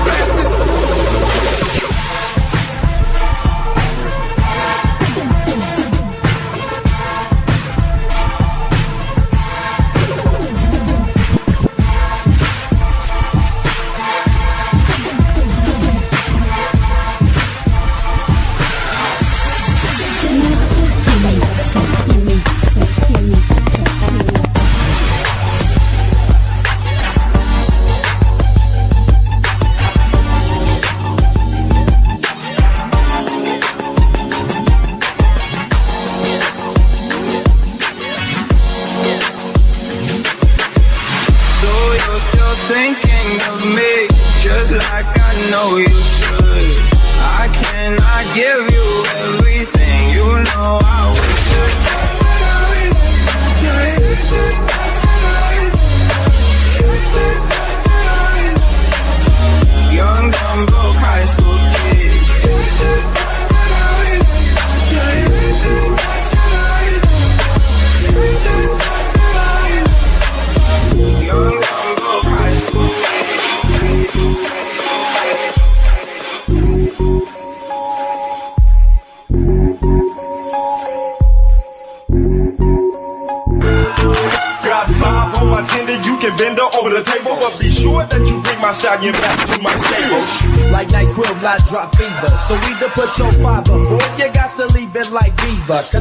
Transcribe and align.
my 89.02 89.12
back 89.14 89.38
to 89.50 89.62
my 89.62 89.76
stable. 89.88 90.72
Like 90.72 90.90
NyQuil, 90.90 91.44
I 91.44 91.58
drop 91.68 91.96
fever. 91.96 92.38
So 92.48 92.56
either 92.56 92.90
put 92.90 93.18
your 93.18 93.32
fiber, 93.44 93.78
boy, 93.84 94.00
you 94.18 94.32
got 94.34 94.56
to 94.58 94.68
leave 94.68 94.81
it 95.02 95.12
like 95.12 95.32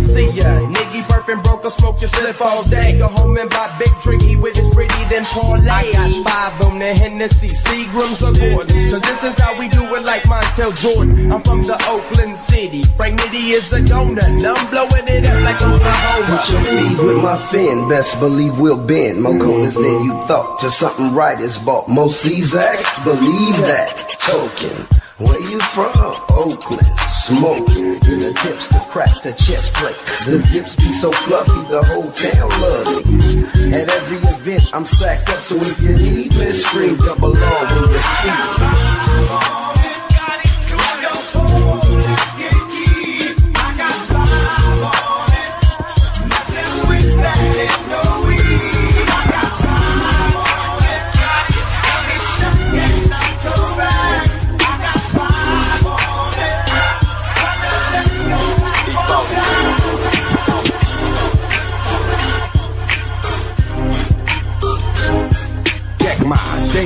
see 0.00 0.31
ya, 0.33 0.44
nigga 0.75 1.03
perfect 1.09 1.43
broke 1.44 1.65
a 1.65 1.71
smoke 1.71 2.00
your 2.00 2.09
slip 2.09 2.41
all 2.41 2.62
day. 2.65 2.99
Go 2.99 3.09
home 3.09 3.37
and 3.37 3.49
buy 3.50 3.69
big 3.78 3.93
drinky 4.05 4.41
with 4.41 4.56
his 4.56 4.69
pretty 4.75 5.03
then 5.09 5.25
parlay. 5.25 5.69
I 5.69 5.93
got 5.93 6.25
five 6.25 6.66
on 6.66 6.78
the 6.78 6.93
Hennessy, 6.94 7.49
Seagrams 7.49 8.21
or 8.27 8.33
Gordons. 8.33 8.91
Cause 8.91 9.03
this 9.03 9.25
is 9.25 9.38
how 9.38 9.59
we 9.59 9.69
do 9.69 9.83
it 9.94 10.05
like 10.05 10.22
Montel 10.25 10.72
Jordan. 10.83 11.33
I'm 11.33 11.43
from 11.43 11.62
the 11.62 11.77
Oakland 11.88 12.37
City. 12.37 12.83
Frank 12.97 13.21
Nitti 13.21 13.53
is 13.53 13.72
a 13.72 13.83
donor. 13.83 14.22
I'm 14.22 14.71
blowing 14.71 15.09
it 15.09 15.25
up 15.25 15.43
like 15.43 15.61
Oklahoma. 15.62 16.37
Put 16.37 16.50
your 16.50 16.65
feet 16.65 17.05
with 17.05 17.22
my 17.22 17.38
fin, 17.50 17.88
best 17.88 18.19
believe 18.21 18.59
we'll 18.59 18.84
bend. 18.87 19.22
More 19.22 19.38
corners 19.38 19.75
than 19.75 20.05
you 20.05 20.12
thought. 20.27 20.61
To 20.61 20.71
something 20.71 21.15
right 21.15 21.41
is 21.41 21.59
bought. 21.59 21.88
Most 21.88 22.25
Czaks, 22.25 23.05
believe 23.05 23.56
that. 23.56 24.17
Token. 24.19 25.00
Where 25.20 25.38
you 25.50 25.60
from? 25.60 25.92
Oakland. 26.31 26.86
Smoking. 27.10 27.92
In 27.92 28.20
the 28.20 28.32
tips 28.42 28.69
to 28.69 28.81
crack 28.88 29.22
the 29.22 29.32
chest 29.32 29.75
plate. 29.75 29.94
The 30.25 30.38
zips 30.38 30.76
be 30.76 30.91
so 30.92 31.12
fluffy, 31.12 31.69
the 31.69 31.82
whole 31.84 32.10
town 32.10 32.48
love 32.62 33.04
me. 33.04 33.44
At 33.76 33.91
every 33.91 34.16
event, 34.16 34.70
I'm 34.72 34.86
sacked 34.86 35.28
up, 35.28 35.44
so 35.44 35.56
if 35.56 35.78
you 35.82 35.92
need 35.92 36.34
me, 36.34 36.50
scream 36.50 36.97
double 36.97 37.36
R 37.36 37.66
when 37.66 37.92
you 37.92 38.00
see 38.00 39.54
me. 39.54 39.59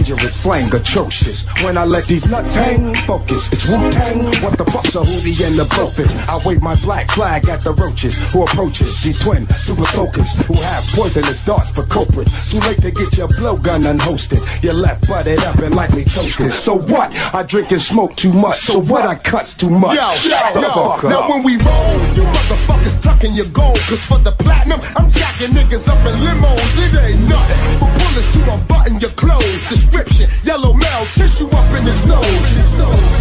Dangerous 0.04 0.36
slang 0.42 0.74
atrocious. 0.74 1.46
When 1.64 1.78
I 1.78 1.86
let 1.86 2.04
these 2.04 2.22
hang, 2.24 2.94
focus. 3.08 3.50
It's 3.50 3.66
Wu 3.66 3.90
Tang. 3.90 4.24
What 4.44 4.58
the 4.58 4.66
fuck's 4.66 4.94
a 4.96 5.00
Hootie 5.00 5.46
and 5.46 5.56
the 5.56 5.64
Blowfish? 5.64 6.12
I 6.28 6.46
wave 6.46 6.60
my 6.60 6.74
black 6.82 7.10
flag 7.10 7.48
at 7.48 7.62
the 7.62 7.72
roaches 7.72 8.14
who 8.30 8.42
approaches 8.42 9.02
these 9.02 9.18
twin 9.18 9.48
super 9.48 9.86
soakers 9.86 10.46
who 10.46 10.52
have 10.52 10.84
poisonous 10.88 11.42
darts 11.46 11.70
for 11.70 11.84
culprits. 11.86 12.50
Too 12.50 12.60
late 12.60 12.82
to 12.82 12.90
get 12.90 13.16
your 13.16 13.28
blowgun 13.28 13.86
unhosted. 13.88 14.44
Your 14.62 14.74
left 14.74 15.08
butted 15.08 15.38
up 15.38 15.56
and 15.60 15.74
likely 15.74 16.04
toasted. 16.04 16.52
So 16.52 16.74
what? 16.76 17.10
I 17.34 17.42
drink 17.42 17.70
and 17.70 17.80
smoke 17.80 18.14
too 18.14 18.34
much. 18.34 18.58
So 18.58 18.80
what? 18.80 19.06
I 19.06 19.14
cuts 19.14 19.54
too 19.54 19.70
much. 19.70 19.96
Yo, 19.96 20.28
yo, 20.28 20.36
fuck 20.68 21.04
now 21.04 21.20
up. 21.20 21.30
when 21.30 21.42
we 21.44 21.56
roll, 21.56 21.92
you 22.12 22.24
motherfuckers 22.28 23.02
tucking 23.02 23.32
your 23.32 23.46
gold. 23.46 23.78
Cause 23.88 24.04
for 24.04 24.18
the 24.18 24.32
platinum, 24.32 24.80
I'm 24.96 25.10
jacking 25.10 25.52
niggas 25.52 25.88
up 25.88 25.96
in 26.04 26.20
limos. 26.20 26.76
It 26.76 26.94
ain't 26.94 27.26
nothing. 27.26 27.78
For 27.78 27.90
bullets 28.04 28.32
to 28.34 28.52
unbutton 28.52 29.00
your 29.00 29.12
clothes. 29.12 29.64
Yellow 29.94 30.72
male 30.74 31.06
tissue 31.12 31.48
up 31.50 31.72
in 31.78 31.84
his 31.84 32.06
nose, 32.06 32.24
his 32.50 32.78
nose, 32.78 33.14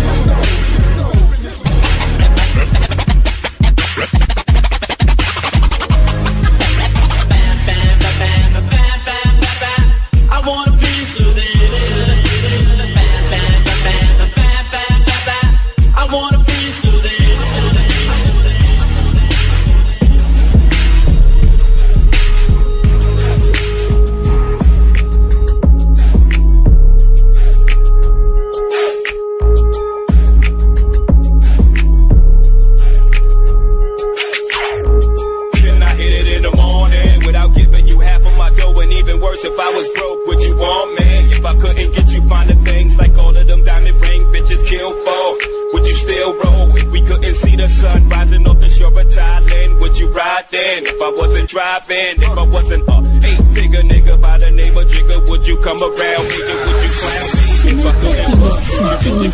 driving. 51.53 52.17
If 52.17 52.33
I 52.33 52.45
wasn't 52.50 52.89
a 52.89 52.97
eight 53.29 53.44
figure 53.53 53.83
nigga 53.85 54.19
by 54.19 54.38
the 54.39 54.50
name 54.50 54.75
of 54.75 54.85
Jigga, 54.89 55.29
would 55.29 55.45
you 55.45 55.57
come 55.61 55.77
around 55.77 56.25
me? 56.25 56.39
And 56.50 56.59
would 56.65 56.79
you 56.81 56.91
clown 56.97 57.29
me? 57.38 57.45
If 57.63 57.85
I 57.85 57.94
couldn't 58.01 59.33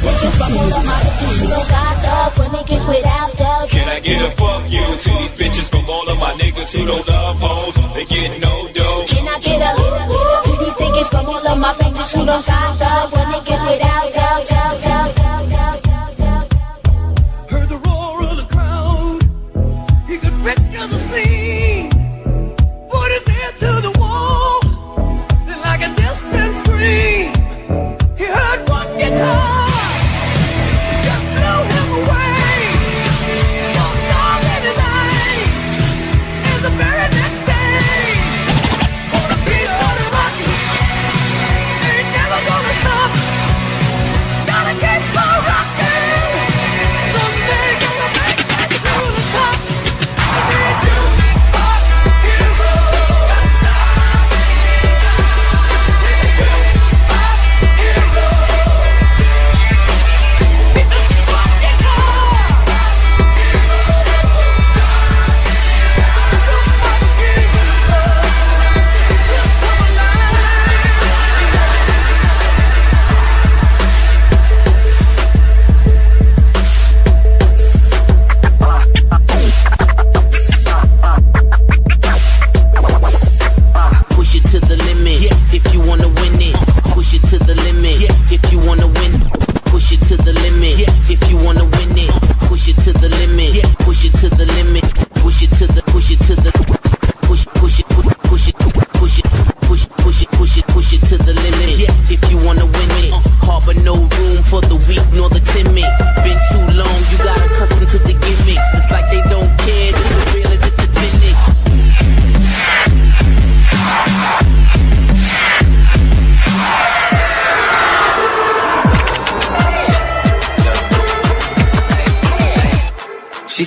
can 3.70 3.88
I 3.88 4.00
get 4.00 4.22
a 4.22 4.32
fuck 4.36 4.70
you 4.70 4.86
to 4.86 5.10
these 5.20 5.34
bitches 5.40 5.70
from 5.70 5.90
all 5.90 6.10
of 6.10 6.18
my 6.20 6.34
niggas 6.34 6.74
who 6.76 6.86
don't 6.86 7.08
love 7.08 7.40
hoes? 7.40 7.76
They 7.94 8.06
get 8.06 8.40
no 8.42 8.68
dough. 8.74 9.06
Can 9.08 9.28
I 9.28 9.40
get 9.40 9.62
a 9.62 9.76
to 10.44 10.52
these 10.64 10.76
niggas 10.76 11.10
from 11.10 11.26
all 11.26 11.48
of 11.48 11.58
my 11.58 11.74
bitches 11.74 12.16
who 12.16 12.26
don't 12.26 12.42
stop 12.42 12.80
love 12.80 13.14
when 13.14 13.34
it 13.34 13.46
gets 13.46 13.62
without 13.64 13.89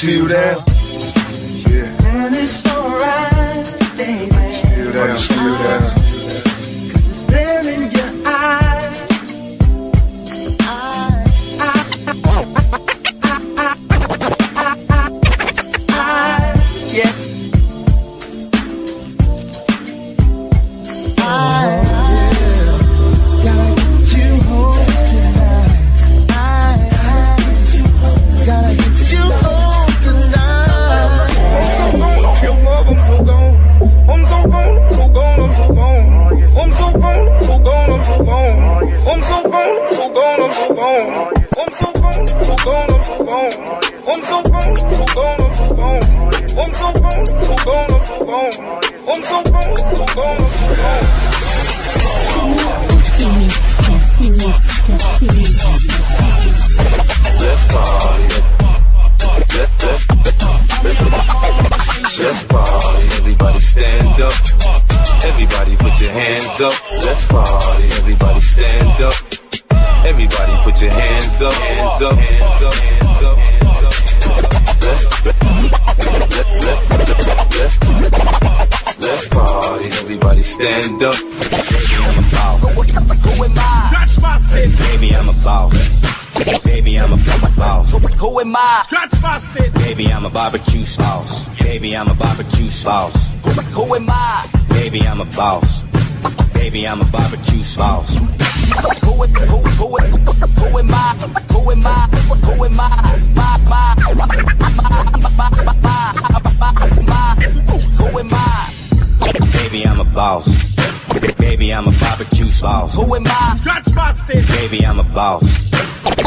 computer 0.00 0.67
a 90.28 90.30
barbecue 90.30 90.84
sauce. 90.84 91.48
Baby, 91.58 91.96
I'm 91.96 92.08
a 92.08 92.14
barbecue 92.14 92.68
sauce. 92.68 93.14
Who, 93.44 93.50
who 93.50 93.94
am 93.94 94.06
I? 94.10 94.46
Baby, 94.68 95.00
I'm 95.00 95.20
a 95.20 95.24
boss. 95.24 95.84
Baby, 96.52 96.86
I'm 96.86 97.00
a 97.00 97.04
barbecue 97.06 97.62
sauce. 97.62 98.14
Who, 98.14 98.24
who, 98.24 99.24
who, 99.24 99.58
who, 99.78 99.96
who 100.58 100.78
am 100.78 100.90
I? 100.92 101.14
Who 101.52 101.70
am 101.70 101.86
I? 101.86 102.08
Who 102.44 102.64
am 102.64 102.80
I? 102.80 102.88
My, 103.34 103.56
my, 103.72 103.94
my, 104.04 104.26
my, 104.26 104.36
my, 105.18 105.38
my, 105.38 105.56
my, 105.80 106.72
my, 107.06 107.34
who 107.96 108.18
am 108.18 108.28
I? 108.32 108.74
Baby, 109.52 109.86
I'm 109.86 110.00
a 110.00 110.04
boss. 110.04 110.46
Baby, 111.38 111.72
I'm 111.72 111.88
a 111.88 111.92
barbecue 111.92 112.48
sauce. 112.48 112.94
Who 112.94 113.14
am 113.14 113.24
I? 113.26 113.54
Scratch 113.56 113.94
my 113.94 114.12
stick. 114.12 114.46
Baby, 114.48 114.84
I'm 114.84 114.98
a 114.98 115.04
boss. 115.04 115.42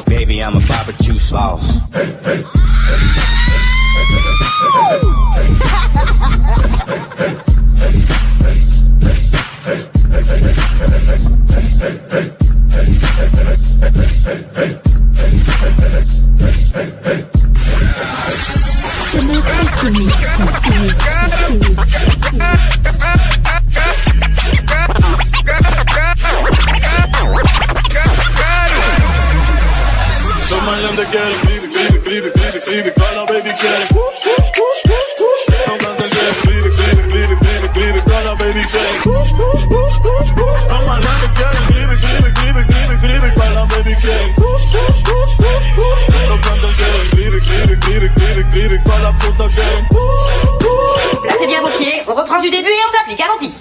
Baby, 0.06 0.42
I'm 0.44 0.56
a 0.56 0.66
barbecue 0.68 1.18
sauce. 1.18 1.80
Hey, 1.94 2.18
hey. 2.24 3.71
Woo! 4.02 5.08
début 52.52 52.70
et 52.70 52.84
on 52.88 52.98
s'applique. 52.98 53.22
Allons-y, 53.22 53.52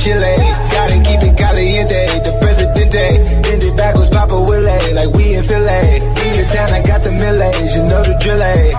Chile. 0.00 0.34
Gotta 0.72 0.96
keep 1.04 1.20
it 1.28 1.36
caliente. 1.36 2.00
The 2.24 2.32
presidente. 2.40 3.04
In 3.52 3.58
the 3.60 3.70
back 3.76 3.94
was 3.96 4.08
Papa 4.08 4.40
Willie. 4.48 4.94
Like 4.96 5.12
we 5.12 5.34
in 5.36 5.44
Philly. 5.44 6.00
In 6.00 6.48
town, 6.48 6.72
I 6.72 6.80
got 6.82 7.02
the 7.02 7.10
millage. 7.10 7.74
You 7.76 7.82
know 7.84 8.02
the 8.08 8.16
drill. 8.22 8.40
eh? 8.40 8.72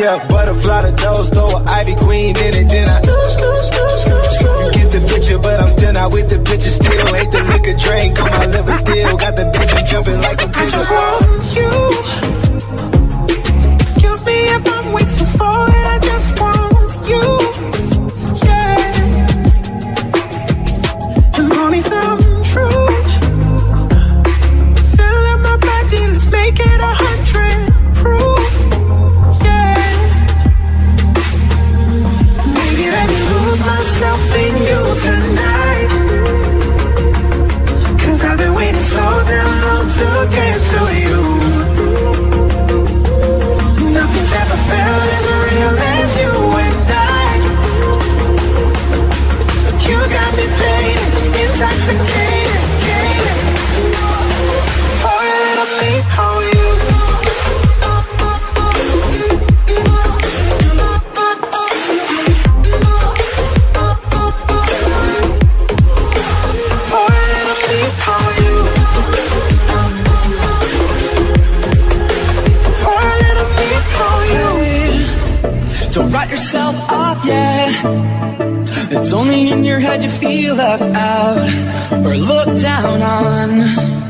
Yeah, 0.00 0.26
butterfly 0.28 0.80
the 0.88 0.92
doors. 0.96 1.28
Throw 1.30 1.56
an 1.60 1.68
Ivy 1.68 1.94
Queen 1.96 2.36
in 2.36 2.54
it. 2.56 2.68
Then 2.72 2.88
I. 2.88 3.00
Get 4.72 4.88
the 4.92 5.00
picture, 5.12 5.38
but 5.38 5.60
I'm 5.60 5.68
still 5.68 5.92
not 5.92 6.12
with 6.12 6.28
the 6.30 6.38
picture. 6.40 6.70
Still 6.70 7.14
hate 7.14 7.30
the 7.30 7.42
liquor 7.44 7.76
drink 7.76 8.18
on 8.22 8.30
my 8.30 8.46
liver. 8.46 8.78
Still 8.78 9.16
got 9.18 9.36
the 9.36 9.44
bitch 9.52 9.86
jumping 9.88 10.20
like 10.20 10.42
I'm 10.42 10.52
Tigger. 10.52 11.56
you. 11.56 11.91
It's 78.94 79.10
only 79.10 79.48
in 79.48 79.64
your 79.64 79.78
head 79.78 80.02
you 80.02 80.10
feel 80.10 80.54
left 80.54 80.82
out 80.82 81.48
or 82.04 82.14
looked 82.14 82.60
down 82.60 83.00
on. 83.00 84.02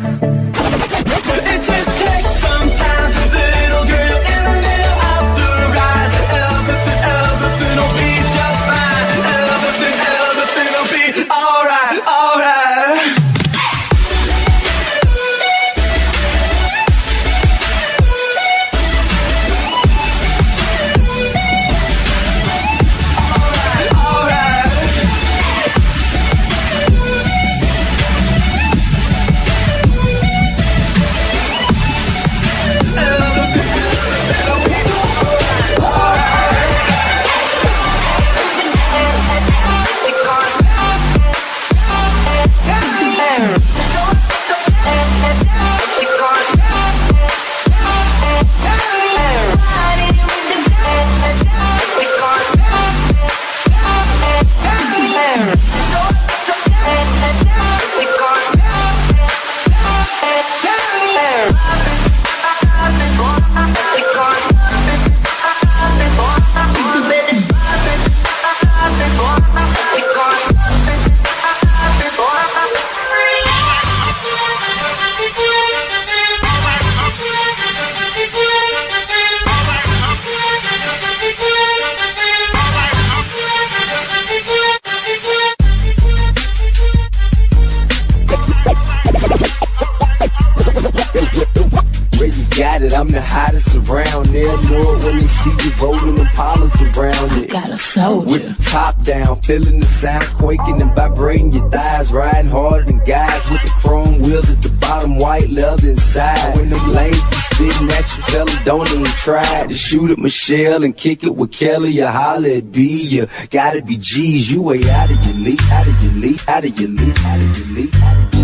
I'm 93.02 93.08
the 93.08 93.20
hottest 93.20 93.74
around. 93.74 94.26
They'll 94.26 94.62
know 94.62 94.94
it 94.94 95.04
when 95.04 95.18
they 95.18 95.26
see 95.26 95.50
you 95.50 95.72
rolling 95.82 96.14
the 96.14 96.22
polars 96.36 96.96
around 96.96 97.32
it. 97.42 97.50
Got 97.50 97.70
a 97.70 97.76
soldier. 97.76 98.30
With 98.30 98.56
the 98.56 98.62
top 98.62 99.02
down, 99.02 99.40
feeling 99.42 99.80
the 99.80 99.86
sounds 99.86 100.32
quaking 100.34 100.80
and 100.80 100.94
vibrating 100.94 101.50
your 101.50 101.68
thighs, 101.68 102.12
riding 102.12 102.48
harder 102.48 102.84
than 102.84 102.98
guys 102.98 103.50
with 103.50 103.60
the 103.62 103.72
chrome 103.82 104.20
wheels 104.20 104.52
at 104.52 104.62
the 104.62 104.68
bottom, 104.68 105.18
white 105.18 105.50
leather 105.50 105.90
inside. 105.90 106.56
When 106.56 106.70
them 106.70 106.92
lanes 106.92 107.28
be 107.28 107.34
spitting 107.34 107.90
at 107.90 108.16
you, 108.16 108.22
tell 108.22 108.46
them 108.46 108.64
don't 108.64 108.88
even 108.92 109.04
try 109.06 109.66
to 109.66 109.74
shoot 109.74 110.12
at 110.12 110.18
Michelle 110.18 110.84
and 110.84 110.96
kick 110.96 111.24
it 111.24 111.34
with 111.34 111.50
Kelly 111.50 112.00
or 112.00 112.06
holler 112.06 112.50
at 112.50 112.70
B. 112.70 113.02
You 113.02 113.26
gotta 113.50 113.82
be 113.82 113.96
G's, 113.96 114.52
you 114.52 114.62
way 114.62 114.88
out 114.88 115.10
of 115.10 115.26
your 115.26 115.34
league, 115.34 115.60
out 115.72 115.88
of 115.88 116.02
your 116.04 116.12
league, 116.12 116.40
out 116.46 116.64
of 116.64 116.78
your 116.78 116.88
league, 116.88 117.18
out 117.26 117.40
of 117.40 117.58
your 117.58 117.66
league, 117.66 117.96
out 117.96 118.20
of 118.20 118.32
your 118.32 118.36
league, 118.36 118.41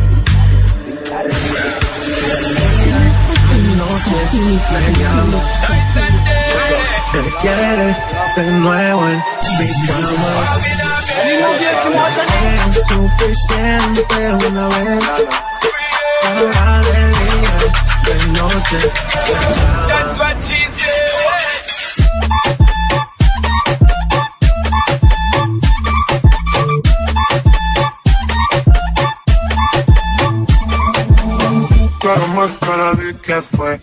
Te 7.12 7.20
quiere 7.40 7.96
de 8.36 8.44
nuevo 8.52 9.08
en 9.08 9.22
mi 9.58 9.86
cama. 9.86 10.32
Es 12.44 12.76
suficiente 12.88 14.46
una 14.48 14.68
vez. 14.68 15.04
ahora 16.24 16.80
de 16.82 17.02
día, 17.08 17.56
de 18.04 18.14
noche. 18.38 18.78
That's 19.88 20.18
más 32.38 32.52
cara 32.60 32.94
de 32.94 33.16
que 33.16 33.42
fue. 33.42 33.80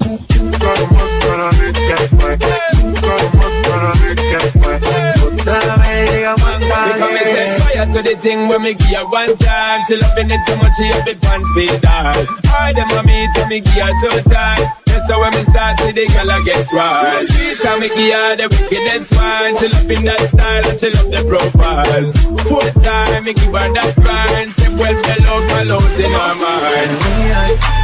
Fire 7.75 7.91
to 7.93 8.01
the 8.01 8.15
thing 8.17 8.47
when 8.47 8.61
me 8.61 8.73
give 8.73 8.87
her 8.95 9.05
one 9.07 9.35
time. 9.37 9.81
She 9.87 9.95
loving 9.97 10.31
it 10.31 10.41
so 10.45 10.55
much 10.57 10.75
she 10.77 10.87
a 10.89 11.03
big 11.03 11.21
pants 11.21 11.49
feed 11.55 11.81
down. 11.81 12.15
All 12.15 12.73
them 12.73 12.89
a 12.91 13.01
me 13.03 13.27
to 13.35 13.47
me 13.47 13.59
give 13.59 13.73
her 13.73 13.93
two 14.01 14.29
time. 14.29 14.63
That's 14.85 15.11
how 15.11 15.19
when 15.19 15.33
me 15.33 15.43
start 15.43 15.79
see 15.79 15.91
the 15.91 16.05
girl 16.07 16.31
I 16.31 16.41
get 16.43 16.67
wild. 16.71 17.27
Sweet 17.27 17.57
time 17.61 17.79
me 17.79 17.89
give 17.89 18.13
her 18.15 18.35
the 18.35 18.47
wickedest 18.47 19.15
one. 19.15 19.53
She 19.59 19.67
loving 19.67 20.05
that 20.05 20.21
style 20.31 20.65
and 20.69 20.79
she 20.79 20.89
love 20.95 21.11
the 21.11 21.21
profile. 21.27 22.07
Full 22.47 22.69
time 22.81 23.23
me 23.23 23.33
give 23.33 23.51
her 23.51 23.67
that 23.75 23.91
grind. 23.99 24.53
Say 24.55 24.69
well 24.75 24.95
below 24.95 25.39
clothes 25.51 25.99
in 25.99 26.11
her 26.15 26.33
mind. 26.39 26.91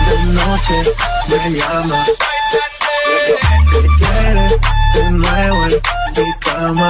de 0.07 0.15
noche 0.36 0.79
me 1.29 1.39
llama. 1.60 2.00
Que 3.71 3.88
quiere 3.98 4.48
de 4.93 5.12
nuevo 5.12 5.63
en 5.65 6.13
mi 6.15 6.33
cama. 6.39 6.89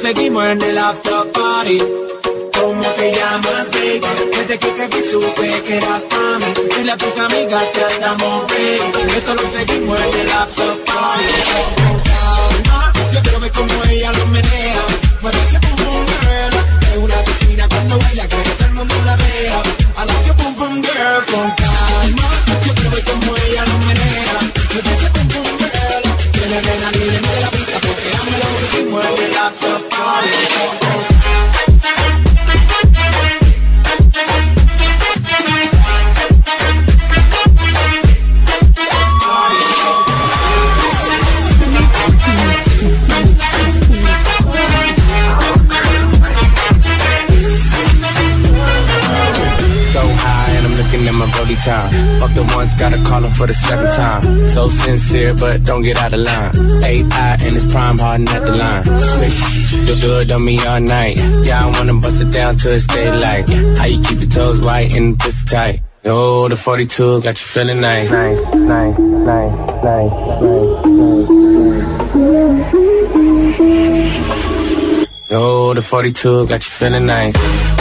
seguimos 0.00 0.44
en 0.46 0.62
el 0.62 0.78
after 0.78 1.30
party. 1.32 1.78
¿Cómo 2.58 2.82
te 2.96 3.12
llamas, 3.12 3.70
baby? 3.70 4.00
Desde 4.30 4.58
que 4.58 4.66
te 4.68 4.88
vi 4.88 5.02
supe 5.10 5.62
que 5.66 5.76
eras 5.76 6.02
pa' 6.10 6.38
mí. 6.38 6.46
Dile 6.76 6.92
a 6.92 6.96
tus 6.96 7.16
amigas 7.18 7.64
que 7.74 7.84
andamos 7.84 8.50
ready. 8.50 9.16
Esto 9.16 9.34
lo 9.34 9.42
seguimos 9.50 9.98
en 10.00 10.20
el 10.20 10.30
after 10.30 10.84
party. 10.86 11.24
Calma, 12.08 12.92
yo 13.12 13.22
quiero 13.22 13.40
ver 13.40 13.52
cómo 13.52 13.74
ella 13.90 14.12
lo 14.12 14.26
menea. 14.26 14.82
Mueve 15.20 15.38
ese 15.48 15.60
pum 15.60 15.76
pum 15.76 16.06
girl. 16.06 16.54
Es 16.90 16.96
una 16.96 17.16
piscina 17.24 17.68
cuando 17.68 17.98
baila, 17.98 18.26
quiero 18.28 18.44
que 18.44 18.50
todo 18.50 18.68
el 18.68 18.74
mundo 18.74 18.94
la 19.04 19.16
vea. 19.16 19.62
I 19.98 20.04
like 20.06 20.26
your 20.26 20.36
pum 20.36 20.54
pum 20.54 20.82
girl. 20.82 21.24
Con 21.30 21.50
calma, 21.60 22.28
yo 22.66 22.74
quiero 22.74 22.90
ver 22.90 23.04
cómo 23.04 23.36
ella 23.36 23.64
lo 23.66 23.78
menea. 23.86 24.38
Mueve 24.72 24.92
ese 24.96 25.10
pum 25.10 25.28
pum 25.28 25.58
girl. 25.58 26.04
Tiene 26.32 26.56
adrenalina 26.56 27.18
en 27.18 27.40
la 27.42 27.50
pista 27.50 27.79
porque 28.30 28.44
amo 28.44 28.52
lo 28.52 28.58
que 28.58 28.64
hicimos 28.64 29.04
en 29.04 29.88
party. 29.88 30.89
Gotta 52.80 52.96
call 53.04 53.22
him 53.22 53.32
for 53.32 53.46
the 53.46 53.52
second 53.52 53.92
time. 53.92 54.22
So 54.50 54.68
sincere, 54.68 55.34
but 55.38 55.62
don't 55.64 55.82
get 55.82 55.98
out 55.98 56.14
of 56.14 56.20
line. 56.20 56.50
AI 56.82 57.36
and 57.44 57.56
it's 57.56 57.70
prime 57.70 57.98
hardin' 57.98 58.28
at 58.30 58.42
the 58.42 58.54
line. 58.56 58.84
Swish, 58.84 60.00
do 60.00 60.20
it 60.20 60.32
on 60.32 60.42
me 60.42 60.58
all 60.66 60.80
night. 60.80 61.18
Yeah, 61.46 61.66
I 61.66 61.70
wanna 61.76 61.94
bust 61.94 62.22
it 62.22 62.30
down 62.32 62.56
till 62.56 62.72
it's 62.72 62.86
daylight. 62.86 63.48
How 63.78 63.84
you 63.84 64.02
keep 64.02 64.20
your 64.20 64.30
toes 64.30 64.64
white 64.64 64.96
and 64.96 65.18
pussy 65.18 65.46
tight? 65.46 65.82
Yo, 66.02 66.48
the 66.48 66.56
42 66.56 67.20
got 67.20 67.38
you 67.38 67.46
feeling 67.54 67.80
nice. 67.82 68.10
Nice, 68.10 68.54
nice, 68.54 68.98
nice, 68.98 69.54
nice, 69.84 70.12
nice. 70.40 70.80
Yo, 75.30 75.74
the 75.74 75.82
42 75.82 76.46
got 76.46 76.64
you 76.64 76.70
feeling 76.70 77.04
nice. 77.04 77.79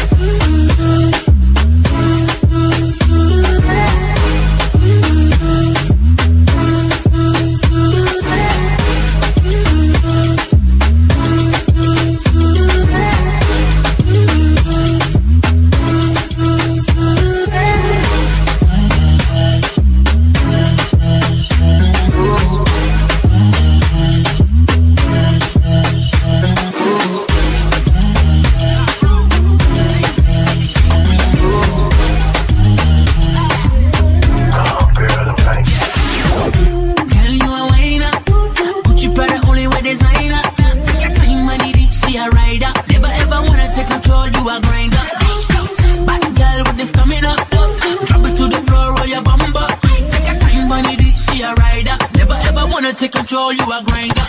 Control, 53.39 53.53
you 53.53 53.73
a 53.73 53.83
grinder. 53.83 54.25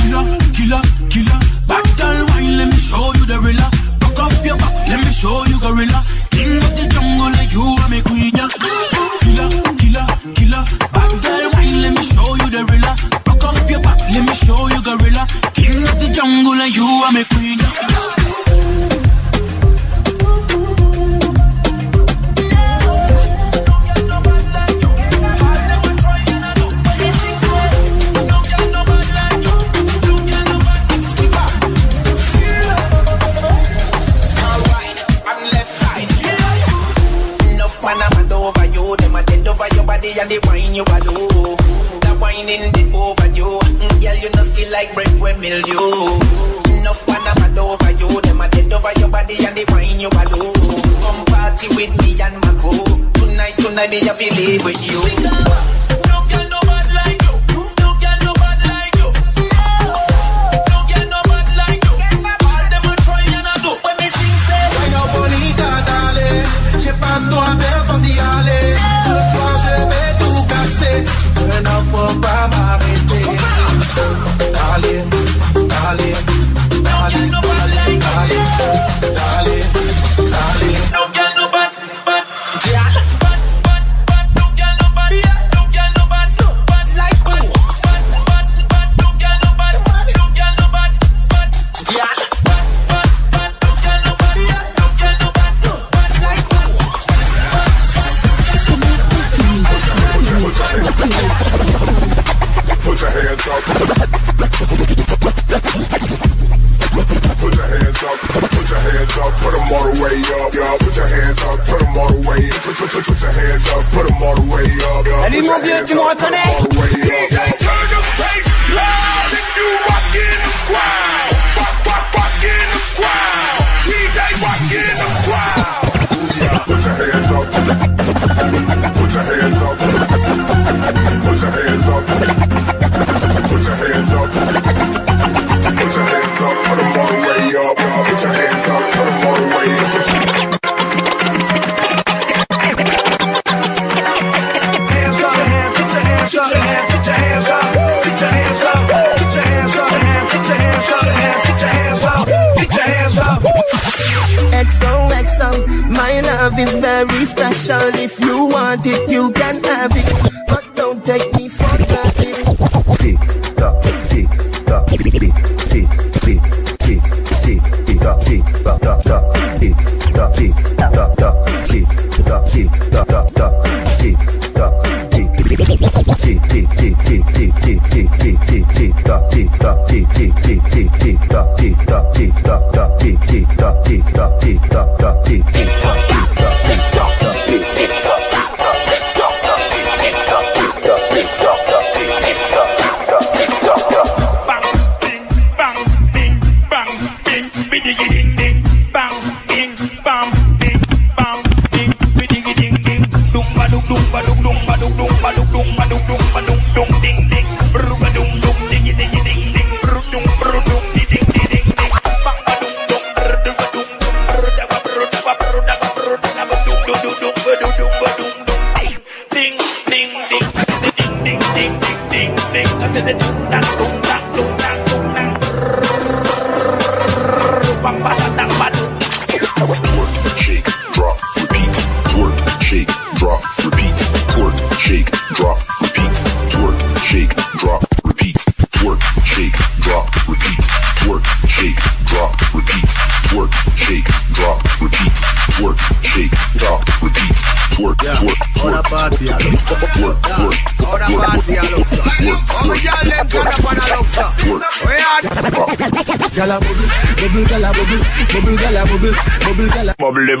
Killer, 0.00 0.24
killer, 0.56 0.82
killer. 1.10 1.38
Bad 1.68 1.84
girl, 1.98 2.26
wine, 2.28 2.56
let 2.56 2.68
me 2.68 2.78
show 2.78 3.12
you 3.14 3.26
the 3.26 3.38
rilla. 3.40 3.70
Rock 4.02 4.18
off 4.18 4.46
your 4.46 4.56
back, 4.56 4.88
let 4.88 4.98
me 5.04 5.12
show 5.12 5.44
you 5.46 5.60
gorilla. 5.60 6.21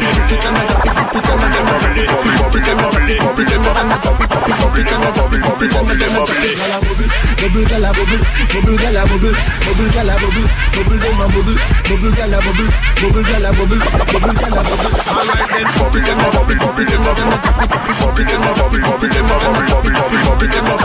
bubble, 19.86 20.60
bubble, 20.66 20.85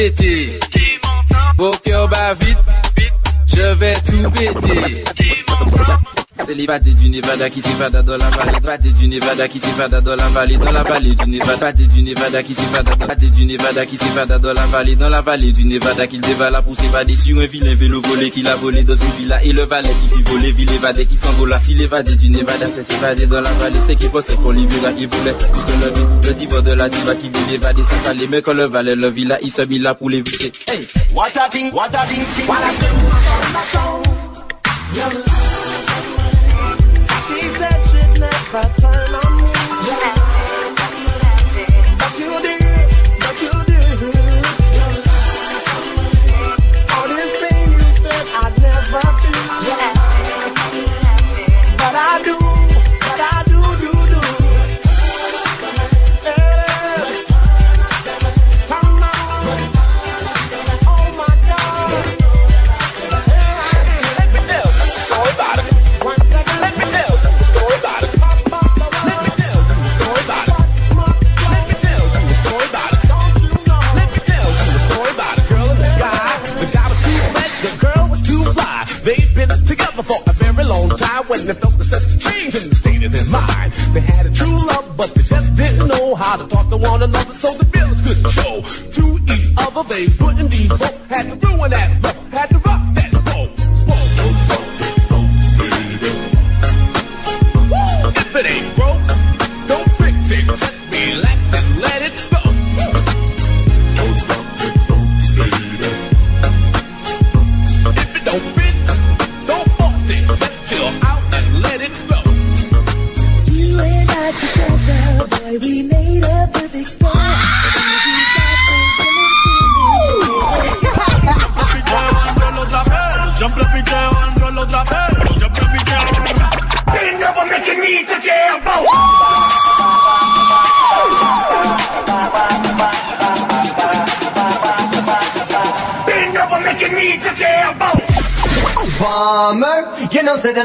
péter. 0.00 0.58
Vos 1.58 1.72
cœurs 1.84 2.08
bat 2.08 2.32
vite, 2.32 2.58
je 3.46 3.74
vais 3.74 3.94
tout 4.00 4.30
péter. 4.30 5.04
C'est 6.46 6.54
l'évadé 6.54 6.92
du 6.92 7.10
Nevada 7.10 7.50
qui 7.50 7.60
s'évada 7.60 8.02
dans 8.02 8.16
la 8.16 8.30
vallée. 8.30 8.56
Évadé 8.56 8.92
du 8.92 9.08
Nevada 9.08 9.48
qui 9.48 9.60
s'évada 9.60 10.00
dans 10.00 10.16
la 10.16 10.28
vallée. 10.28 10.56
Dans 10.56 10.72
la 10.72 10.82
vallée 10.82 11.14
du 11.14 11.30
Nevada. 11.30 11.54
Évadé 11.54 11.86
du 11.86 12.02
Nevada 12.02 12.42
qui 12.42 12.54
s'évada 12.54 12.94
dans 12.94 13.04
Évadé 13.04 13.30
du 13.30 13.44
Nevada 13.46 13.86
qui 13.86 13.96
s'évada 13.96 14.38
dans 14.38 14.52
la 14.52 14.66
vallée. 14.66 14.96
Dans 14.96 15.08
la 15.08 15.22
vallée 15.22 15.52
du 15.52 15.64
Nevada 15.64 16.06
qu'il 16.06 16.20
dévala 16.20 16.62
pour 16.62 16.76
s'évader 16.76 17.16
sur 17.16 17.38
un 17.38 17.46
vilain 17.46 17.74
vélo 17.74 18.00
volé 18.00 18.30
qu'il 18.30 18.46
a 18.48 18.56
volé 18.56 18.82
dans 18.82 18.94
une 18.94 19.12
villa. 19.18 19.42
Et 19.44 19.52
le 19.52 19.62
valet 19.64 19.88
qui 19.88 20.16
fit 20.16 20.22
voler, 20.22 20.52
ville 20.52 20.72
évadé 20.72 21.06
qui 21.06 21.16
s'envola. 21.16 21.58
Si 21.60 21.74
l'évadé 21.74 22.16
du 22.16 22.30
Nevada 22.30 22.68
s'est 22.68 22.86
évadé 22.96 23.26
dans 23.26 23.40
la 23.40 23.52
vallée, 23.54 23.80
c'est 23.86 23.96
qu'il 23.96 24.10
pensait 24.10 24.36
qu'on 24.36 24.50
lui 24.50 24.66
verra. 24.66 24.92
Il 24.98 25.08
voulait 25.08 25.32
tout 25.32 25.60
se 25.60 25.72
lever. 25.84 26.06
Le 26.28 26.34
diva 26.34 26.60
de 26.60 26.72
la 26.72 26.88
diva 26.88 27.14
qui 27.14 27.28
vit 27.28 27.50
l'évader 27.50 27.82
sans 27.82 27.96
fallait. 28.04 28.28
Mais 28.28 28.42
quand 28.42 28.54
le 28.54 28.64
valet 28.64 28.94
le 28.94 29.10
villa, 29.10 29.38
il 29.42 29.50
se 29.50 29.62
mit 29.62 29.78
là 29.78 29.94
pour 29.94 30.10
l'éviter. 30.10 30.52
Hey! 30.68 30.86
What 31.12 31.36
a 31.36 31.48
thing, 31.50 31.72
what 31.72 31.88
a 31.94 32.06
thing, 32.06 32.24
thing. 32.34 32.48
What 32.48 32.62
a 32.62 33.00
She 34.92 35.39
she'd 38.52 38.82
never 38.82 39.09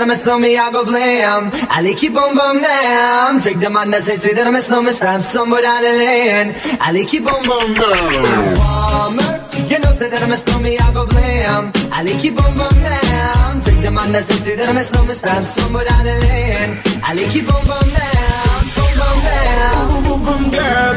that 0.06 0.12
I'm 0.12 0.18
a 0.18 0.22
snowman, 0.22 0.58
I 0.58 0.72
go 0.72 0.86
blam. 0.86 1.50
I 1.70 1.82
like 1.82 1.98
keep 1.98 2.16
on 2.16 2.36
bum 2.36 2.62
down. 2.62 3.42
Take 3.42 3.60
the 3.60 3.70
man 3.70 3.90
that 3.92 4.04
say, 4.04 4.34
that 4.34 4.46
I'm 4.46 4.56
a 4.56 4.62
snowman, 4.62 4.94
stab 4.94 5.22
somewhere 5.22 5.62
down 5.62 5.82
the 5.82 5.94
lane. 5.94 6.56
I 6.80 6.92
like 6.92 7.08
keep 7.08 7.26
on 7.26 7.42
bum 7.44 7.74
down. 7.74 8.56
Farmer, 8.56 9.42
you 9.70 9.80
know, 9.80 9.94
say 9.98 10.10
that 10.10 10.22
I'm 10.22 10.32
a 10.32 10.38
snowman, 10.38 10.78
I 10.80 10.94
go 10.94 11.06
blam. 11.08 11.72
I 11.92 12.04
like 12.04 12.20
keep 12.20 12.38
on 12.38 12.58
bum 12.58 12.76
down. 12.86 13.62
Take 13.62 13.82
the 13.82 13.92
man 13.92 14.12
that 14.12 14.26
say, 14.26 14.56
that 14.56 14.70
I'm 14.70 14.78
a 14.78 14.84
snowman, 14.84 15.16
stab 15.16 15.44
somewhere 15.44 15.86
down 15.86 16.06
the 16.06 16.16
lane. 16.22 16.78
I 17.02 17.14
like 17.16 17.30
keep 17.32 17.50
on 17.50 17.66
bum 17.66 17.90
down. 17.90 18.62
Bum 18.78 18.92
bum 19.02 19.18
down. 19.26 20.04
Bum 20.06 20.22
bum. 20.26 20.42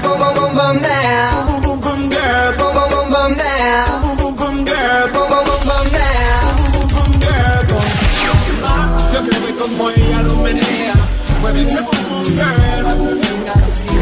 Bum 0.04 0.18
bum 0.20 0.34
bum 0.36 0.54
bum 0.54 0.76
down. 0.82 1.17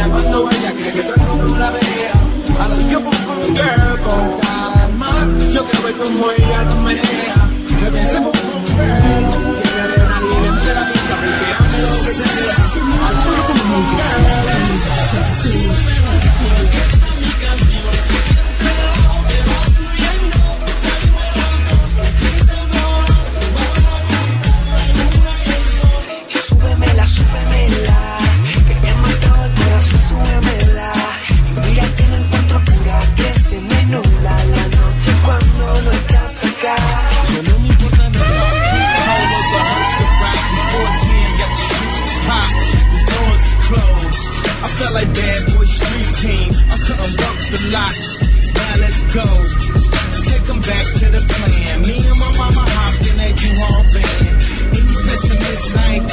Cuando 0.08 0.50
ella 0.50 0.72
quiere 0.72 0.92
que 0.92 1.02
todo 1.02 1.14
el 1.14 1.22
mundo 1.22 1.58
la 1.58 1.70
vea. 1.70 2.12
A 2.60 2.68
la 2.68 2.76
que 2.76 2.96
boom 2.96 3.54
girl 3.54 3.98
con 4.04 4.40
calma. 4.40 5.10
Yo 5.52 5.64
quiero 5.64 5.84
ver 5.84 5.96
como 5.96 6.30
ella 6.30 6.64
girl. 6.64 7.46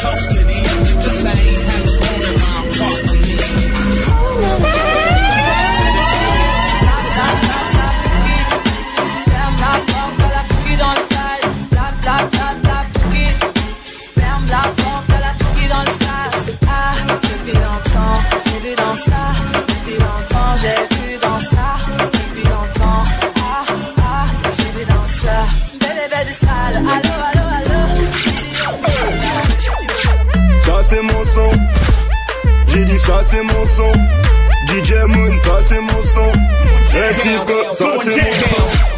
Pessimists, 0.03 0.42
c'est 33.23 33.41
mon 33.41 33.65
son. 33.65 33.91
DJ 34.67 34.93
Moon, 35.07 35.41
ça 35.43 35.63
c'est 35.63 35.79
mon 35.79 36.03
son. 36.03 36.31
Hey 36.95 37.13
Cisco, 37.13 37.53
ça 37.73 37.85
c'est 37.99 38.21
mon 38.21 38.31
son. 38.31 38.92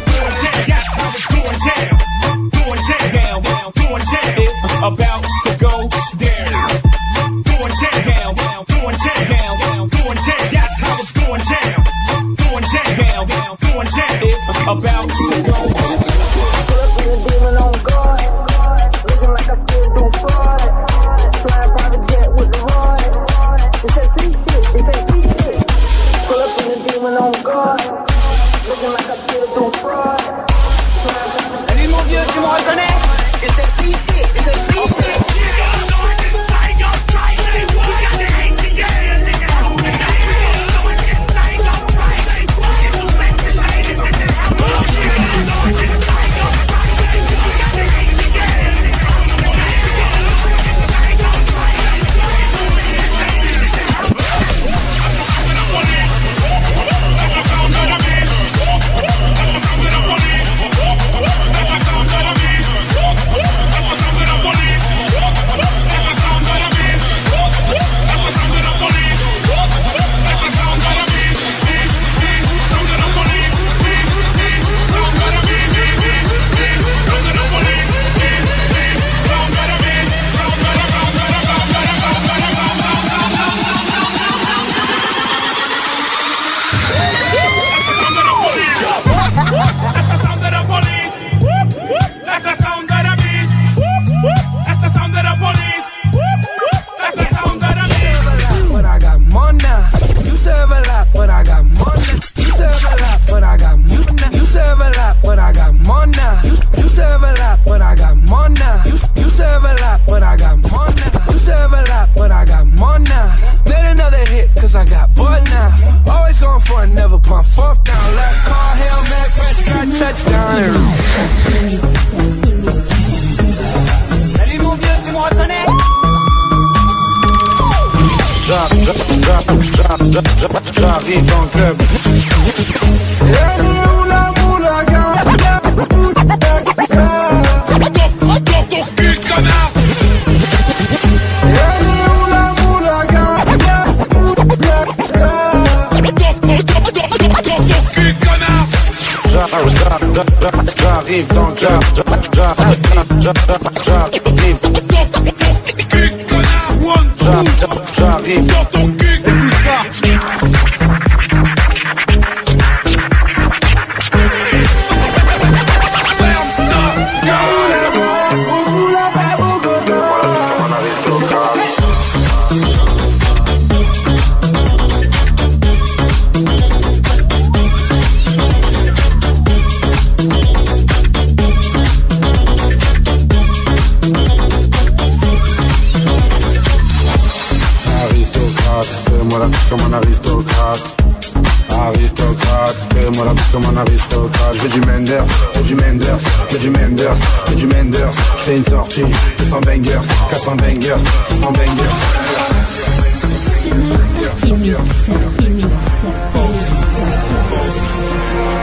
Fais 198.96 199.02
une 199.02 199.12
sortie, 199.12 199.36
200 199.38 199.60
bangers, 199.60 200.00
400 200.30 200.56
bangers, 200.56 200.98
600 201.24 201.52
bangers. 201.52 201.84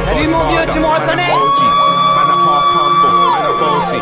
Salut 0.06 0.28
mon 0.28 0.48
vieux, 0.50 0.66
tu 0.72 0.80
me 0.80 0.86
reconnais 0.86 1.34
Man, 2.16 2.30
I'm 2.30 2.40
half 2.48 2.66
humble, 2.74 3.60
bossy. 3.60 4.00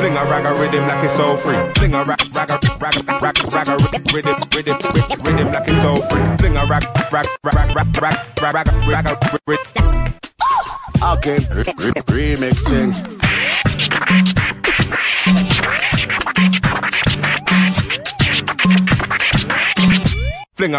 Fling 0.00 0.16
a 0.16 0.24
rag 0.24 0.46
a 0.46 0.52
rhythm 0.54 0.86
like 0.86 1.04
it's 1.04 1.14
so 1.14 1.36
free. 1.36 1.56
Fling 1.76 1.94
a 1.94 2.04
rag, 2.04 2.20
rag, 2.34 2.50
a 2.50 2.58
rag, 2.80 2.94
rag, 3.20 3.36
rag 3.52 3.68
a 3.68 3.76
rhythm, 3.76 4.04
rhythm, 4.14 4.36
rhythm, 4.54 4.76
rhythm 5.24 5.52
like 5.52 5.68
it's 5.68 5.82
so 5.82 5.96
free. 5.96 6.22
Fling 6.38 6.56
a 6.56 6.66
rag, 6.66 6.84
rag, 7.12 7.26
rag, 7.44 7.54
rag, 7.54 7.76
rag, 7.76 8.16
rag, 8.40 8.56
rag, 8.56 8.88
rag 8.88 9.06
a 9.06 9.40
rhythm. 9.46 9.66
Again, 11.02 11.46
re- 11.50 11.64
re- 11.78 12.36
remixing. 12.36 13.09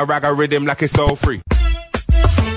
A 0.01 0.05
rag 0.05 0.23
a 0.23 0.33
rhythm 0.33 0.65
like 0.65 0.81
it's 0.81 0.93
so 0.93 1.15
free. 1.15 1.41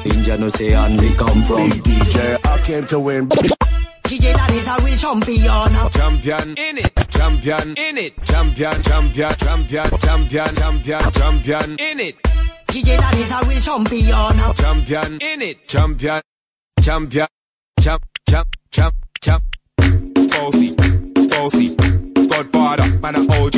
India 0.04 0.38
no 0.38 0.48
say 0.48 0.72
and 0.72 0.98
we 0.98 1.14
come 1.14 1.44
from. 1.44 1.68
Big 1.68 1.82
DJ, 1.82 2.46
I 2.46 2.58
came 2.62 2.86
to 2.86 2.98
win. 2.98 3.28
DJ 3.28 4.32
that 4.32 4.50
is 4.50 4.68
a 4.68 4.76
real 4.84 4.96
champion. 4.96 5.90
Champion 5.90 6.58
in 6.58 6.78
it, 6.78 6.90
champion 7.10 7.76
in 7.76 7.98
it, 7.98 8.24
champion, 8.24 8.72
champion, 8.82 9.30
champion, 9.32 9.84
champion, 10.00 10.46
champion, 10.46 11.12
champion 11.12 11.70
in 11.78 12.00
it, 12.00 12.22
DJ 12.68 12.96
that 12.98 13.14
is 13.14 13.30
a 13.30 13.48
real 13.48 13.60
champion. 13.60 14.54
champion 14.54 15.20
in 15.20 15.42
it, 15.42 15.68
champion, 15.68 16.22
champion, 16.80 17.26
champ, 17.80 18.04
champ, 18.28 18.48
champ, 18.70 18.94
champ. 19.20 19.44
Bossy, 20.30 20.74
bossy. 21.28 21.76
Godfather, 22.26 22.88
man 23.00 23.16
a 23.16 23.20
OG. 23.20 23.54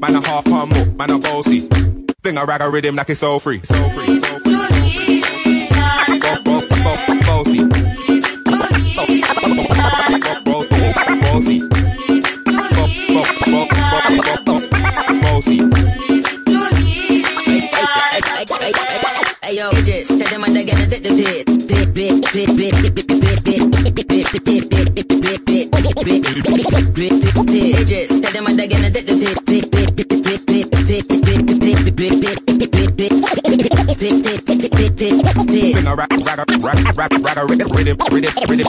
Man 0.00 0.14
a 0.16 0.26
half 0.26 0.46
humble, 0.46 0.86
man 0.96 1.10
a 1.10 1.18
bossy. 1.18 2.05
Fling 2.26 2.38
a 2.38 2.44
rag 2.44 2.60
a 2.60 2.68
rhythm 2.68 2.96
like 2.96 3.08
it's 3.08 3.20
so 3.20 3.38
free. 3.38 3.60
So 3.62 3.88
free, 3.90 4.20
so 4.20 4.38
free. 4.40 4.56
Bossy. 15.22 15.75
Yo, 19.72 19.82
just 19.82 20.08
tell 20.08 20.18
them 20.18 20.54
they're 20.54 20.64
gonna 20.64 20.86
take 20.86 21.02
the 21.02 21.10
bit. 21.10 21.46
Bit, 21.66 21.94
bit, 21.94 22.22
bit, 22.32 22.54
bit, 22.54 22.94
bit, 22.94 22.94
bit, 22.94 23.44
bit, 23.44 23.44
bit, 23.44 24.26
just 27.86 28.22
tell 28.22 28.32
them 28.32 28.56
they're 28.56 28.68
gonna 28.68 28.90
take 28.90 29.06
the 29.06 29.14
bit. 29.16 29.46
Bit, 29.46 29.70
bit, 29.70 29.96
bit, 29.96 30.08
bit, 30.08 30.22
bit, 30.22 30.46
bit, 30.46 31.08
bit, 31.08 31.26
bit, 31.26 31.96
bit, 31.96 31.96
bit, 31.96 32.16
bit, 32.16 33.16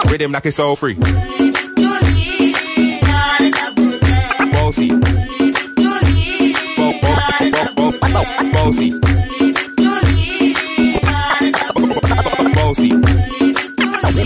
rhythm, 0.09 0.31
like 0.31 0.45
it's 0.45 0.57
so 0.57 0.75
free. 0.75 0.95
Bossy. 4.51 4.89
Bo- 6.75 6.93
bo- 7.01 7.15
bo- 7.51 7.73
bo- 7.75 7.91
bo- 7.91 8.09
Bossy. 8.51 8.91
Bossy. 8.91 9.26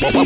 Godfather, 0.01 0.17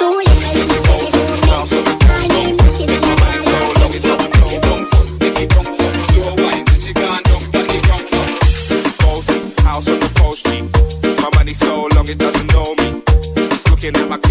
house 9.62 9.86
the. 9.86 10.68
My 11.22 11.30
money 11.34 11.54
so 11.54 11.88
long 11.94 12.08
it 12.08 12.18
doesn't 12.18 12.52
know 12.52 12.74
me. 12.74 13.02
It's 13.36 13.70
looking 13.70 13.94
at 13.96 14.08
my 14.08 14.23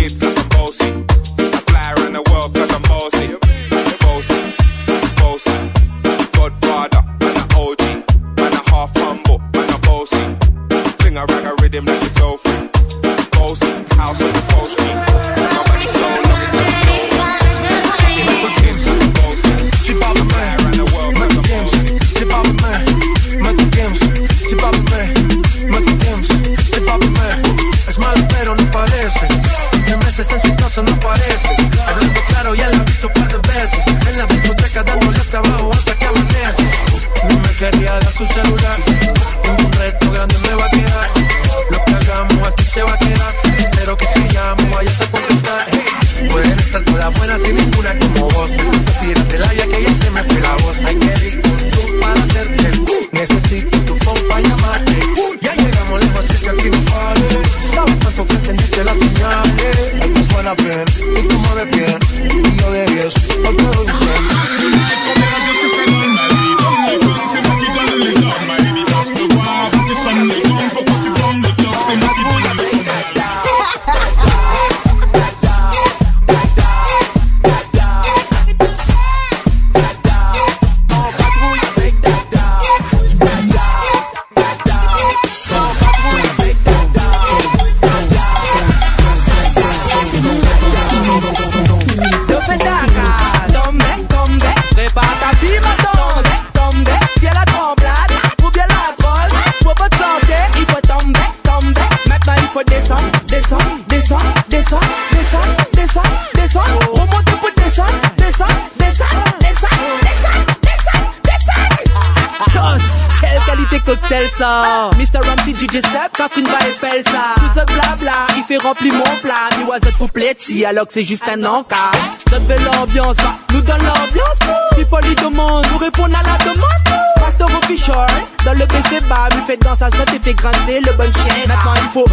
mon 119.57 119.65
plat 119.65 119.65
Mi 119.65 119.69
was 119.69 119.79
notre 119.83 119.97
couplet 119.97 120.35
si 120.37 120.65
alors 120.65 120.87
que 120.87 120.93
c'est 120.93 121.03
juste 121.03 121.23
un 121.27 121.43
encas 121.43 121.91
Ça 122.29 122.39
fait 122.39 122.59
l'ambiance, 122.59 123.15
va, 123.17 123.35
nous 123.53 123.61
donne 123.61 123.77
l'ambiance 123.77 124.39
nous 124.45 124.77
People 124.77 124.99
ils 125.05 125.15
demandent, 125.15 125.65
nous 125.71 125.77
répondons 125.77 126.13
à 126.13 126.23
la 126.23 126.37
demande 126.43 126.83
nous 126.85 127.21
Pasteur 127.23 127.49
official, 127.63 128.07
dans 128.45 128.53
le 128.53 128.65
BC 128.65 129.01
bar 129.07 129.29
Il 129.33 129.45
fait 129.45 129.57
dans 129.57 129.75
sa 129.75 129.89
zone 129.89 130.15
et 130.15 130.19
fait 130.19 130.33
grincer 130.33 130.79
le 130.79 130.93
bon 130.93 131.11
chien 131.13 131.47
Maintenant 131.47 131.73
il 131.75 131.89
faut 131.89 132.05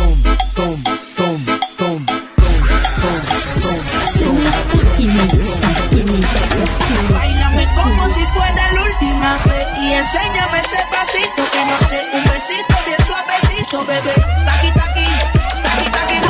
Tom, 0.55 0.76
tom, 1.16 1.41
tom, 1.78 2.05
tom, 2.07 2.07
Bailame 7.11 7.66
como 7.74 8.09
si 8.09 8.20
fuera 8.26 8.70
la 8.72 8.82
última 8.82 9.38
vez 9.45 9.66
y 9.82 9.95
enséñame 9.95 10.59
ese 10.59 10.78
pasito 10.91 11.43
que 11.51 11.64
no 11.66 11.88
sé, 11.88 12.01
un 12.14 12.24
besito 12.24 12.76
bien 12.86 12.99
suavecito, 13.07 13.84
bebé. 13.86 14.14
Taqui 14.45 14.72
taqui, 14.72 15.07
taqui 15.62 15.91
taqui. 15.91 16.29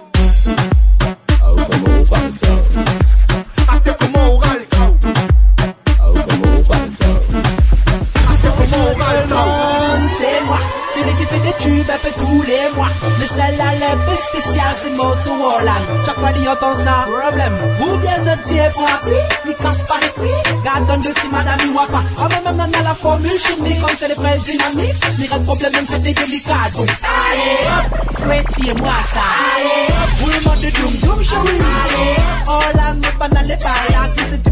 Ou 18.45 18.49
bien 18.49 18.63
ce 18.65 18.69
type, 18.71 18.79
moi, 18.79 18.89
oui, 19.05 19.11
il 19.45 19.55
casse 19.55 19.77
pas 19.87 19.99
les 20.01 20.09
couilles. 20.09 20.63
Garde 20.63 20.99
de 20.99 21.07
si 21.07 21.27
madame, 21.31 21.59
il 21.63 21.71
voit 21.71 21.87
pas. 21.87 22.03
Ah, 22.17 22.27
mais 22.29 22.51
même 22.51 22.71
dans 22.71 22.83
la 22.83 22.95
formule 22.95 23.31
chimique, 23.31 23.79
comme 23.81 23.89
c'est 23.99 24.07
les 24.07 24.15
prêts 24.15 24.39
dynamiques. 24.39 24.95
Mais 25.19 25.27
le 25.31 25.43
problème, 25.43 25.71
même 25.73 25.85
c'est 25.87 26.01
des 26.01 26.13
délicats. 26.13 26.69
Donc, 26.75 26.89
allez, 26.89 27.67
hop, 27.67 28.17
Freddy 28.19 28.69
et 28.69 28.73
moi, 28.75 28.93
ça. 29.13 29.21
Allez, 29.55 29.87
hop, 29.89 30.09
tout 30.19 30.25
le 30.27 30.49
monde 30.49 30.63
est 30.63 30.71
doom, 30.71 30.93
doom, 31.01 31.23
chérie. 31.23 31.61
Allez, 31.81 32.15
Holland, 32.47 32.97
mais 33.01 33.17
pas 33.19 33.29
dans 33.29 33.41
les 33.41 33.55
bails. 33.55 33.91
L'artiste, 33.91 34.49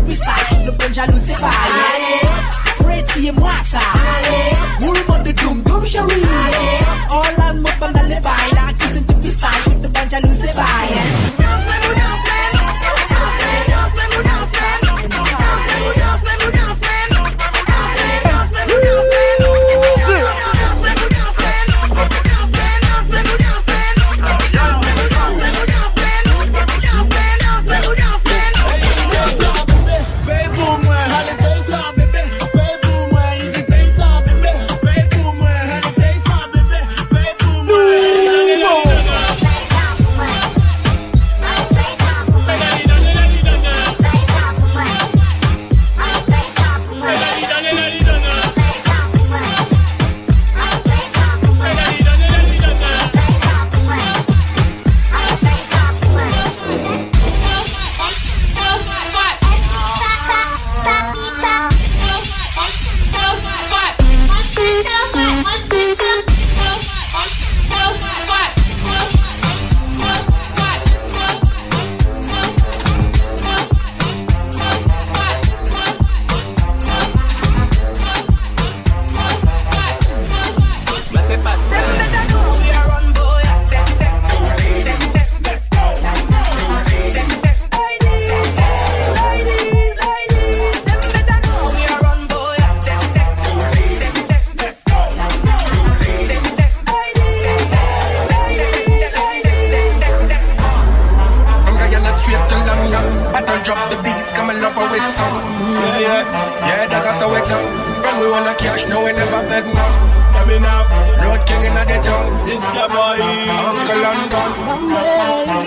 Spend 108.40 108.48
we 108.48 108.56
wanna 108.56 108.60
cash, 108.60 108.88
no 108.88 109.04
we 109.04 109.12
never 109.12 109.44
beg 109.52 109.66
now. 109.76 110.32
Coming 110.32 110.64
out. 110.64 110.88
Road 111.20 111.44
king 111.46 111.64
in 111.68 111.76
the 111.76 112.00
town. 112.08 112.26
It's 112.48 112.68
your 112.72 112.88
boy. 112.88 113.20
Uh, 113.20 113.68
Uncle 113.68 114.00
London. 114.00 114.50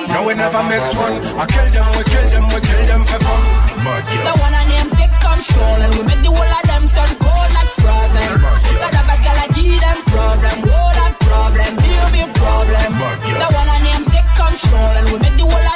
No 0.09 0.19
we 0.27 0.33
never 0.35 0.63
miss 0.73 0.89
one. 0.97 1.21
I 1.37 1.45
kill 1.53 1.69
them, 1.69 1.89
we 1.93 2.03
kill 2.09 2.27
them, 2.33 2.45
we 2.49 2.61
kill 2.65 2.83
them 2.89 3.03
for 3.05 3.21
fun. 3.21 3.41
Mad, 3.85 4.09
yeah. 4.09 4.25
The 4.25 4.33
one 4.41 4.55
and 4.57 4.71
them 4.73 4.89
take 4.97 5.13
control 5.21 5.79
and 5.85 5.93
we 5.97 6.03
make 6.09 6.23
the 6.25 6.33
whole 6.33 6.49
of 6.49 6.65
them 6.65 6.85
turn 6.97 7.13
cold 7.21 7.51
like 7.53 7.73
frozen. 7.77 8.41
Got 8.41 8.97
a 8.97 9.03
bad 9.05 9.21
girl, 9.21 9.37
I 9.37 9.47
give 9.53 9.77
them 9.77 9.99
problem, 10.09 10.57
whole 10.73 10.95
lot 10.97 11.13
problem, 11.29 11.71
deal 11.77 12.07
me 12.09 12.23
problem. 12.41 12.91
The 13.37 13.49
one 13.53 13.69
and 13.69 13.85
them 13.85 14.03
take 14.09 14.31
control 14.33 14.93
and 14.97 15.07
we 15.13 15.17
make 15.21 15.37
the 15.37 15.45
whole 15.45 15.67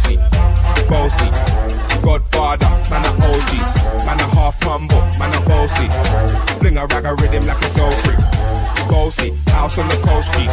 Bossy, 0.00 0.16
bossy, 0.88 1.30
Godfather, 2.00 2.70
man 2.88 3.04
a 3.04 3.12
OG, 3.20 3.52
man 4.06 4.18
a 4.18 4.26
half 4.34 4.62
humble, 4.62 5.00
man 5.18 5.34
a 5.34 5.40
bossy. 5.46 5.88
Fling 6.58 6.78
a 6.78 6.86
rag 6.86 7.04
a 7.04 7.14
rhythm 7.16 7.46
like 7.46 7.62
it's 7.62 7.78
all 7.78 7.90
free. 7.90 8.16
Bossy, 8.88 9.30
house 9.48 9.78
on 9.78 9.88
the 9.88 9.96
coast 9.96 10.32
G. 10.32 10.46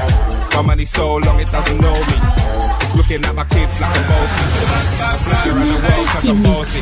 My 0.54 0.62
money 0.64 0.84
so 0.84 1.16
long 1.16 1.39
it 1.39 1.50
doesn't 1.50 1.80
know 1.80 1.93
me. 1.93 2.20
It's 2.82 2.93
looking 2.93 3.24
at 3.24 3.36
my 3.36 3.45
kids 3.45 3.80
like 3.80 3.95
a 3.95 4.02
bossy. 4.10 4.43
Fly 5.24 5.48
around 5.48 5.70
the 5.70 5.80
world 5.88 6.08
'cause 6.08 6.30
I'm 6.30 6.43
bossy. 6.43 6.82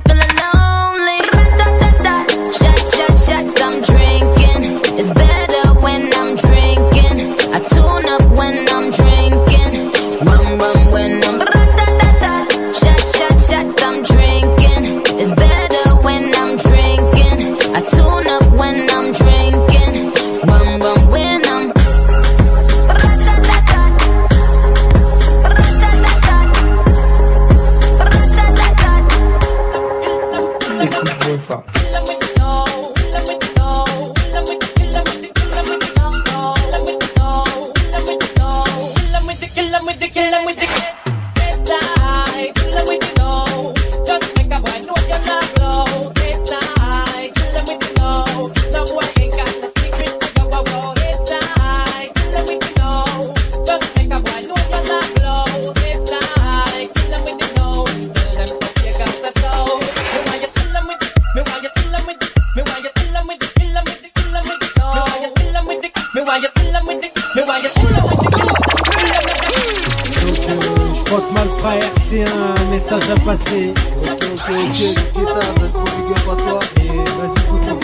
c'est 72.09 72.23
un 72.23 72.69
message 72.71 73.09
à 73.09 73.19
passer. 73.19 73.73
Ok, 74.03 74.23
ok, 74.33 74.49
ok, 74.49 74.79
tu 75.13 75.25
tardes, 75.25 75.71
gros 75.71 75.83
big 75.97 76.11
up 76.11 76.27
à 76.29 76.35
toi. 76.35 76.59
Et 76.77 76.87
vas-y, 76.97 77.41
Coco. 77.47 77.79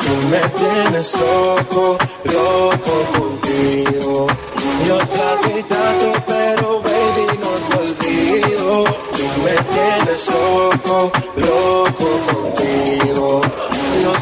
Tú 0.00 0.14
me 0.30 0.42
tienes 0.58 1.14
loco, 1.14 1.98
loco 2.24 2.94
contigo. 3.14 4.26
Yo 4.86 4.96
trato 4.98 5.48
y 5.58 5.62
trato, 5.64 6.08
pero 6.26 6.80
baby 6.80 7.26
no 7.42 7.52
te 7.68 7.74
olvido. 7.78 8.84
Tú 9.12 9.26
me 9.44 9.54
tienes 9.74 10.26
loco, 10.28 11.12
loco 11.36 12.08
contigo. 12.26 12.47
Yo 14.02 14.12